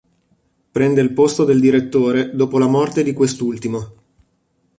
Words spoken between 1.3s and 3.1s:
del direttore dopo la morte